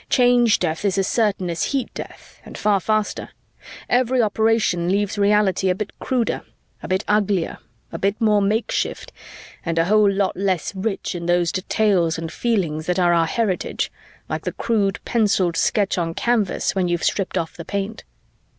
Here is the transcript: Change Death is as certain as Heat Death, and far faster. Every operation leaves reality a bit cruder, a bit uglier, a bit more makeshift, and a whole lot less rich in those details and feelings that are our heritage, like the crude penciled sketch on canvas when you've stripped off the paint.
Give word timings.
Change 0.09 0.57
Death 0.57 0.83
is 0.83 0.97
as 0.97 1.07
certain 1.07 1.47
as 1.47 1.65
Heat 1.65 1.93
Death, 1.93 2.41
and 2.43 2.57
far 2.57 2.79
faster. 2.79 3.29
Every 3.87 4.19
operation 4.19 4.89
leaves 4.89 5.15
reality 5.15 5.69
a 5.69 5.75
bit 5.75 5.91
cruder, 5.99 6.41
a 6.81 6.87
bit 6.87 7.03
uglier, 7.07 7.59
a 7.91 7.99
bit 7.99 8.19
more 8.19 8.41
makeshift, 8.41 9.13
and 9.63 9.77
a 9.77 9.85
whole 9.85 10.11
lot 10.11 10.35
less 10.35 10.73
rich 10.75 11.13
in 11.13 11.27
those 11.27 11.51
details 11.51 12.17
and 12.17 12.31
feelings 12.31 12.87
that 12.87 12.97
are 12.97 13.13
our 13.13 13.27
heritage, 13.27 13.91
like 14.27 14.43
the 14.43 14.53
crude 14.53 14.97
penciled 15.05 15.55
sketch 15.55 15.99
on 15.99 16.15
canvas 16.15 16.73
when 16.73 16.87
you've 16.87 17.03
stripped 17.03 17.37
off 17.37 17.55
the 17.55 17.63
paint. 17.63 18.03